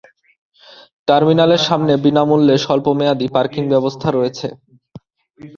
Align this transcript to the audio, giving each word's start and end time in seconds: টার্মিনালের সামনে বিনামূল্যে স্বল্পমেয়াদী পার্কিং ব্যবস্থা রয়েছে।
টার্মিনালের 1.07 1.61
সামনে 1.67 1.93
বিনামূল্যে 2.05 2.55
স্বল্পমেয়াদী 2.57 3.27
পার্কিং 3.35 3.63
ব্যবস্থা 3.73 4.07
রয়েছে। 4.09 4.47